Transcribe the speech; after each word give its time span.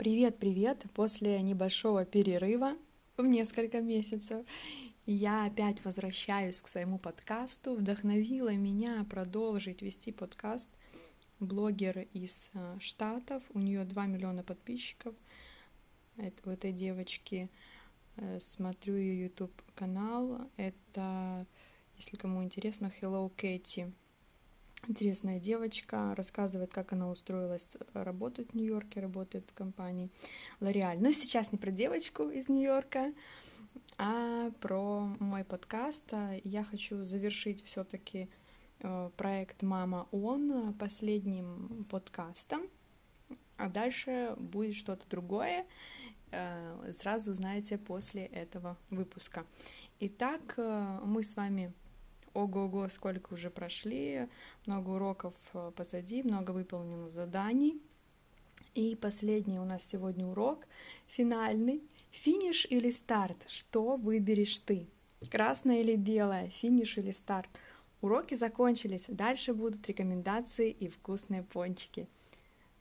Привет-привет! 0.00 0.86
После 0.94 1.42
небольшого 1.42 2.06
перерыва 2.06 2.74
в 3.18 3.26
несколько 3.26 3.82
месяцев 3.82 4.46
я 5.04 5.44
опять 5.44 5.84
возвращаюсь 5.84 6.62
к 6.62 6.68
своему 6.68 6.98
подкасту. 6.98 7.74
Вдохновила 7.74 8.54
меня 8.54 9.04
продолжить 9.10 9.82
вести 9.82 10.10
подкаст 10.10 10.70
блогер 11.38 12.06
из 12.14 12.50
э, 12.54 12.78
Штатов. 12.80 13.42
У 13.52 13.58
нее 13.58 13.84
2 13.84 14.06
миллиона 14.06 14.42
подписчиков. 14.42 15.14
Это, 16.16 16.48
у 16.48 16.50
этой 16.50 16.72
девочки 16.72 17.50
э, 18.16 18.40
смотрю 18.40 18.96
ее 18.96 19.24
YouTube 19.24 19.52
канал. 19.74 20.50
Это, 20.56 21.46
если 21.98 22.16
кому 22.16 22.42
интересно, 22.42 22.90
Hello 23.02 23.30
Katie 23.36 23.92
интересная 24.88 25.38
девочка, 25.38 26.14
рассказывает, 26.16 26.72
как 26.72 26.92
она 26.92 27.10
устроилась 27.10 27.68
работать 27.92 28.50
в 28.50 28.54
Нью-Йорке, 28.54 29.00
работает 29.00 29.48
в 29.50 29.54
компании 29.54 30.10
L'Oreal. 30.60 30.98
Но 30.98 31.12
сейчас 31.12 31.52
не 31.52 31.58
про 31.58 31.70
девочку 31.70 32.30
из 32.30 32.48
Нью-Йорка, 32.48 33.12
а 33.98 34.50
про 34.60 35.00
мой 35.18 35.44
подкаст. 35.44 36.12
Я 36.44 36.64
хочу 36.64 37.02
завершить 37.02 37.62
все-таки 37.64 38.28
э, 38.80 39.10
проект 39.16 39.62
«Мама 39.62 40.08
Он» 40.10 40.74
последним 40.74 41.86
подкастом, 41.90 42.62
а 43.56 43.68
дальше 43.68 44.34
будет 44.38 44.74
что-то 44.74 45.08
другое, 45.08 45.66
э, 46.30 46.92
сразу 46.92 47.32
узнаете 47.32 47.76
после 47.76 48.26
этого 48.26 48.78
выпуска. 48.88 49.44
Итак, 50.00 50.54
э, 50.56 51.00
мы 51.04 51.22
с 51.22 51.36
вами 51.36 51.72
ого-го, 52.34 52.88
сколько 52.88 53.34
уже 53.34 53.50
прошли, 53.50 54.28
много 54.66 54.90
уроков 54.90 55.34
э, 55.54 55.72
позади, 55.74 56.22
много 56.22 56.50
выполнено 56.52 57.08
заданий. 57.08 57.80
И 58.74 58.94
последний 58.94 59.58
у 59.58 59.64
нас 59.64 59.84
сегодня 59.84 60.26
урок, 60.26 60.66
финальный. 61.06 61.82
Финиш 62.10 62.66
или 62.70 62.90
старт? 62.90 63.44
Что 63.48 63.96
выберешь 63.96 64.58
ты? 64.60 64.86
Красное 65.30 65.80
или 65.80 65.96
белое? 65.96 66.48
Финиш 66.48 66.98
или 66.98 67.10
старт? 67.10 67.50
Уроки 68.00 68.34
закончились, 68.34 69.06
дальше 69.08 69.52
будут 69.52 69.86
рекомендации 69.86 70.70
и 70.70 70.88
вкусные 70.88 71.42
пончики. 71.42 72.08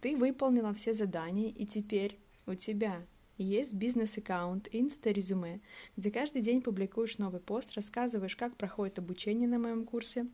Ты 0.00 0.16
выполнила 0.16 0.72
все 0.74 0.92
задания, 0.92 1.50
и 1.50 1.66
теперь 1.66 2.18
у 2.46 2.54
тебя 2.54 3.04
есть 3.38 3.74
бизнес-аккаунт 3.74 4.68
Инста-резюме, 4.72 5.60
где 5.96 6.10
каждый 6.10 6.42
день 6.42 6.60
публикуешь 6.60 7.18
новый 7.18 7.40
пост, 7.40 7.72
рассказываешь, 7.74 8.36
как 8.36 8.56
проходит 8.56 8.98
обучение 8.98 9.48
на 9.48 9.58
моем 9.58 9.84
курсе, 9.84 10.26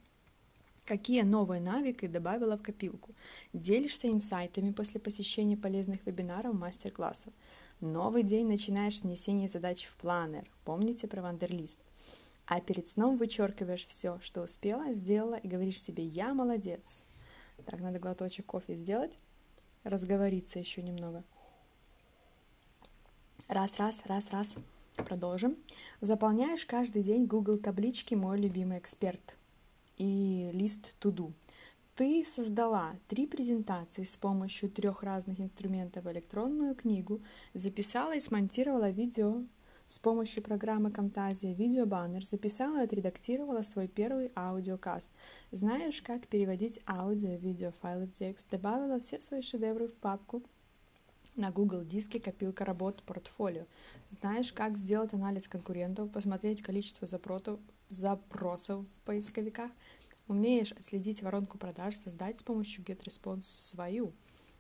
какие 0.87 1.23
новые 1.23 1.61
навыки 1.61 2.07
добавила 2.07 2.57
в 2.57 2.63
копилку, 2.63 3.15
делишься 3.53 4.09
инсайтами 4.09 4.73
после 4.73 5.01
посещения 5.01 5.57
полезных 5.57 6.07
вебинаров, 6.07 6.55
мастер-классов. 6.55 7.35
Новый 7.81 8.23
день 8.23 8.47
начинаешь 8.47 8.99
с 8.99 9.03
внесения 9.03 9.49
задач 9.49 9.85
в 9.85 9.97
планер. 9.97 10.51
Помните 10.65 11.07
про 11.07 11.21
вандерлист? 11.21 11.81
А 12.47 12.61
перед 12.61 12.89
сном 12.89 13.17
вычеркиваешь 13.19 13.87
все, 13.87 14.19
что 14.23 14.43
успела, 14.43 14.93
сделала, 14.93 15.37
и 15.37 15.49
говоришь 15.49 15.81
себе 15.81 16.07
«Я 16.07 16.35
молодец». 16.35 17.05
Так, 17.67 17.81
надо 17.81 17.99
глоточек 17.99 18.47
кофе 18.47 18.75
сделать, 18.75 19.19
разговориться 19.85 20.59
еще 20.59 20.83
немного– 20.83 21.23
Раз, 23.49 23.79
раз, 23.79 24.01
раз, 24.07 24.31
раз. 24.31 24.55
Продолжим. 24.97 25.59
Заполняешь 26.01 26.65
каждый 26.65 27.03
день 27.03 27.27
Google 27.27 27.59
таблички 27.59 28.15
«Мой 28.15 28.41
любимый 28.41 28.79
эксперт» 28.79 29.37
и 29.99 30.49
лист 30.55 30.97
to 31.03 31.13
do. 31.13 31.31
Ты 31.95 32.25
создала 32.25 32.97
три 33.07 33.27
презентации 33.27 34.05
с 34.05 34.17
помощью 34.17 34.71
трех 34.71 35.03
разных 35.03 35.41
инструментов 35.41 36.07
электронную 36.07 36.75
книгу, 36.75 37.21
записала 37.53 38.17
и 38.17 38.21
смонтировала 38.21 38.89
видео 38.89 39.43
с 39.87 39.99
помощью 39.99 40.43
программы 40.43 40.89
Camtasia, 40.89 41.55
видеобаннер, 41.55 42.25
записала 42.25 42.81
и 42.81 42.85
отредактировала 42.85 43.61
свой 43.61 43.89
первый 43.89 44.33
аудиокаст. 44.35 45.11
Знаешь, 45.51 46.01
как 46.01 46.29
переводить 46.29 46.81
аудио, 46.87 47.35
видео, 47.35 47.73
файлы 47.73 48.07
в 48.07 48.13
текст, 48.13 48.49
добавила 48.49 48.99
все 49.01 49.21
свои 49.21 49.43
шедевры 49.43 49.87
в 49.87 49.99
папку– 49.99 50.43
на 51.37 51.51
Google 51.51 51.85
диске 51.85 52.21
копилка 52.21 52.65
работ 52.65 53.03
портфолио. 53.03 53.67
Знаешь, 54.09 54.53
как 54.53 54.77
сделать 54.77 55.13
анализ 55.13 55.49
конкурентов, 55.49 56.11
посмотреть 56.11 56.63
количество 56.63 57.07
запросов, 57.07 57.61
запросов 57.89 58.85
в 58.85 59.01
поисковиках. 59.03 59.71
Умеешь 60.27 60.73
отследить 60.73 61.23
воронку 61.23 61.59
продаж, 61.59 61.97
создать 61.97 62.41
с 62.41 62.43
помощью 62.43 62.85
GetResponse 62.85 63.43
свою. 63.43 64.13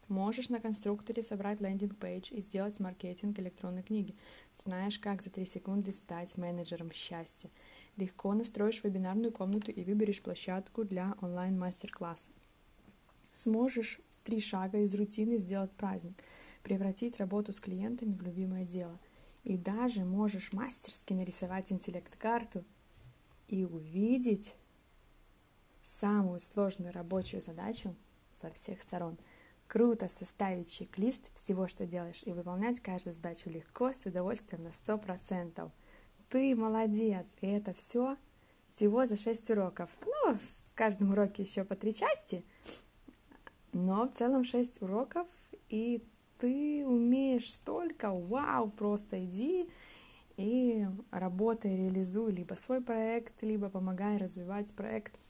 Можешь 0.08 0.50
на 0.50 0.60
конструкторе 0.60 1.22
собрать 1.22 1.60
лендинг-пейдж 1.60 2.30
и 2.34 2.40
сделать 2.40 2.78
маркетинг 2.78 3.38
электронной 3.38 3.82
книги. 3.82 4.14
Знаешь, 4.56 4.98
как 4.98 5.22
за 5.22 5.30
3 5.30 5.46
секунды 5.46 5.94
стать 5.94 6.36
менеджером 6.36 6.92
счастья. 6.92 7.50
Легко 7.96 8.34
настроишь 8.34 8.84
вебинарную 8.84 9.32
комнату 9.32 9.70
и 9.70 9.82
выберешь 9.82 10.20
площадку 10.20 10.84
для 10.84 11.14
онлайн-мастер-класса. 11.22 12.30
Сможешь 13.36 14.00
три 14.24 14.40
шага 14.40 14.78
из 14.78 14.94
рутины 14.94 15.36
сделать 15.38 15.70
праздник– 15.72 16.24
превратить 16.64 17.18
работу 17.18 17.52
с 17.52 17.60
клиентами 17.60 18.14
в 18.14 18.22
любимое 18.22 18.64
дело. 18.64 18.98
И 19.44 19.56
даже 19.56 20.04
можешь 20.04 20.52
мастерски 20.52 21.12
нарисовать 21.12 21.70
интеллект-карту 21.70 22.64
и 23.46 23.64
увидеть 23.64 24.56
самую 25.82 26.40
сложную 26.40 26.92
рабочую 26.92 27.42
задачу 27.42 27.94
со 28.32 28.50
всех 28.50 28.80
сторон. 28.80 29.18
Круто 29.68 30.08
составить 30.08 30.70
чек-лист 30.70 31.30
всего, 31.34 31.68
что 31.68 31.86
делаешь, 31.86 32.22
и 32.24 32.32
выполнять 32.32 32.80
каждую 32.80 33.12
задачу 33.12 33.50
легко, 33.50 33.92
с 33.92 34.06
удовольствием 34.06 34.64
на 34.64 34.68
100%. 34.68 35.70
Ты 36.30 36.56
молодец! 36.56 37.36
И 37.42 37.46
это 37.46 37.74
все 37.74 38.16
всего 38.66 39.04
за 39.04 39.16
6 39.16 39.50
уроков. 39.50 39.96
Ну, 40.04 40.34
в 40.34 40.74
каждом 40.74 41.12
уроке 41.12 41.42
еще 41.42 41.64
по 41.64 41.76
три 41.76 41.92
части, 41.92 42.44
но 43.74 44.06
в 44.06 44.12
целом 44.12 44.44
6 44.44 44.82
уроков, 44.82 45.26
и 45.68 46.02
ты 46.38 46.86
умеешь 46.86 47.52
столько, 47.52 48.10
вау, 48.10 48.70
просто 48.70 49.24
иди 49.24 49.68
и 50.36 50.86
работай, 51.10 51.76
реализуй 51.76 52.32
либо 52.32 52.54
свой 52.54 52.80
проект, 52.80 53.42
либо 53.42 53.68
помогай 53.68 54.18
развивать 54.18 54.74
проект 54.74 55.20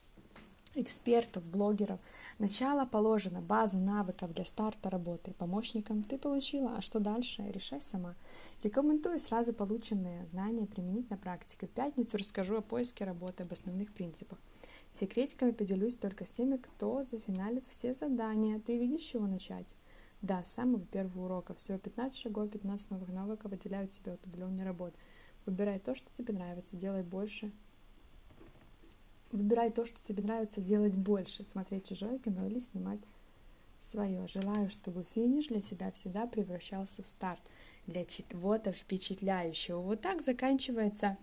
экспертов, 0.75 1.43
блогеров. 1.45 1.99
Начало 2.37 2.85
положено, 2.85 3.41
базу 3.41 3.79
навыков 3.79 4.33
для 4.33 4.45
старта 4.45 4.89
работы. 4.89 5.33
Помощником 5.33 6.03
ты 6.03 6.17
получила, 6.17 6.75
а 6.75 6.81
что 6.81 6.99
дальше, 6.99 7.43
решай 7.49 7.81
сама. 7.81 8.15
Рекомендую 8.61 9.19
сразу 9.19 9.53
полученные 9.53 10.25
знания 10.27 10.67
применить 10.67 11.09
на 11.09 11.17
практике. 11.17 11.67
В 11.67 11.71
пятницу 11.71 12.17
расскажу 12.17 12.57
о 12.57 12.61
поиске 12.61 13.05
работы, 13.05 13.43
об 13.43 13.53
основных 13.53 13.93
принципах. 13.93 14.37
Секретиками 14.97 15.51
поделюсь 15.51 15.95
только 15.95 16.25
с 16.25 16.31
теми, 16.31 16.55
кто 16.55 17.03
зафиналит 17.03 17.65
все 17.65 17.93
задания. 17.93 18.61
Ты 18.61 18.77
видишь, 18.77 19.01
с 19.01 19.03
чего 19.03 19.27
начать? 19.27 19.67
Да, 20.21 20.41
с 20.41 20.53
самого 20.53 20.85
первого 20.85 21.25
урока. 21.25 21.53
Всего 21.53 21.77
15 21.77 22.17
шагов, 22.17 22.49
15 22.49 22.91
новых 22.91 23.09
навыков 23.09 23.51
отделяют 23.51 23.91
тебя 23.91 24.13
от 24.13 24.25
удаленной 24.25 24.63
работы. 24.63 24.95
Выбирай 25.45 25.79
то, 25.79 25.95
что 25.95 26.09
тебе 26.13 26.33
нравится, 26.33 26.77
делай 26.77 27.03
больше. 27.03 27.51
Выбирай 29.33 29.69
то, 29.69 29.83
что 29.83 30.01
тебе 30.01 30.23
нравится, 30.23 30.61
делать 30.61 30.95
больше. 30.95 31.43
Смотреть 31.43 31.87
чужое 31.87 32.17
кино 32.17 32.47
или 32.47 32.61
снимать 32.61 33.01
свое. 33.81 34.25
Желаю, 34.27 34.69
чтобы 34.69 35.03
финиш 35.13 35.47
для 35.47 35.59
себя 35.59 35.91
всегда 35.91 36.25
превращался 36.25 37.03
в 37.03 37.07
старт 37.07 37.41
для 37.85 38.05
чего-то 38.05 38.71
впечатляющего. 38.71 39.81
Вот 39.81 39.99
так 39.99 40.21
заканчивается 40.21 41.17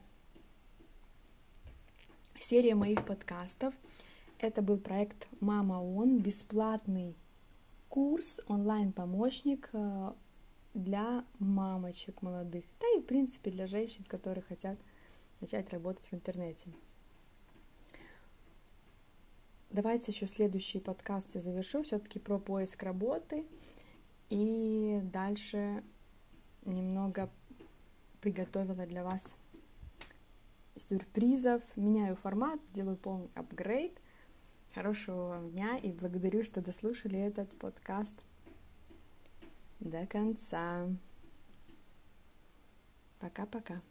серия 2.43 2.75
моих 2.75 3.05
подкастов. 3.05 3.75
Это 4.39 4.63
был 4.63 4.79
проект 4.79 5.29
«Мама 5.41 5.75
Он», 5.75 6.19
бесплатный 6.19 7.17
курс, 7.89 8.41
онлайн-помощник 8.49 9.69
э, 9.73 10.13
для 10.75 11.25
мамочек 11.39 12.23
молодых, 12.23 12.65
да 12.81 12.87
и, 12.97 13.01
в 13.01 13.07
принципе, 13.07 13.51
для 13.51 13.67
женщин, 13.67 14.05
которые 14.09 14.43
хотят 14.43 14.79
начать 15.41 15.71
работать 15.71 16.07
в 16.11 16.15
интернете. 16.15 16.71
Давайте 19.71 20.13
еще 20.13 20.27
следующий 20.27 20.81
подкаст 20.81 21.35
я 21.35 21.41
завершу 21.41 21.83
все-таки 21.83 22.19
про 22.19 22.39
поиск 22.39 22.83
работы. 22.83 23.47
И 24.29 25.01
дальше 25.05 25.83
немного 26.65 27.31
приготовила 28.21 28.87
для 28.87 29.05
вас 29.05 29.35
сюрпризов. 30.77 31.63
Меняю 31.77 32.17
формат, 32.17 32.61
делаю 32.73 32.97
полный 32.97 33.31
апгрейд. 33.35 33.99
Хорошего 34.75 35.29
вам 35.29 35.51
дня 35.51 35.77
и 35.77 35.93
благодарю, 35.93 36.43
что 36.43 36.63
дослушали 36.63 37.19
этот 37.19 37.51
подкаст 37.59 38.15
до 39.81 40.07
конца. 40.07 40.89
Пока-пока. 43.19 43.83